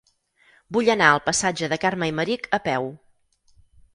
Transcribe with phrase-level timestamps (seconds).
[0.77, 2.91] Vull anar al passatge de Carme Aymerich a peu.